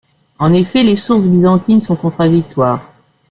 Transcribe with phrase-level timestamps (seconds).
[0.39, 2.91] En effet, les sources byzantines sont contradictoires.